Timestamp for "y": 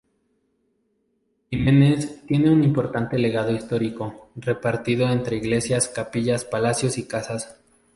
6.97-7.07